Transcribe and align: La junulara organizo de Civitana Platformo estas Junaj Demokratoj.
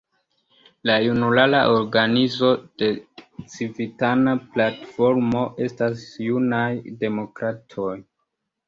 La 0.89 0.95
junulara 1.07 1.59
organizo 1.73 2.49
de 2.83 2.89
Civitana 3.57 4.35
Platformo 4.57 5.45
estas 5.69 6.11
Junaj 6.27 6.97
Demokratoj. 7.07 7.95